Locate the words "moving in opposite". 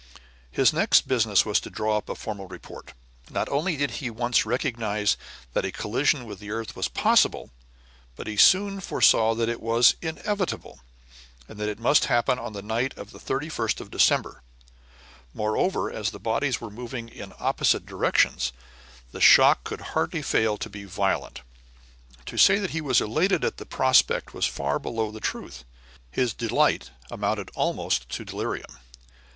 16.71-17.85